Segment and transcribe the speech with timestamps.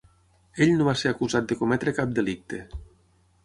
[0.65, 2.65] Ell no va ser acusat de cometre cap delicte.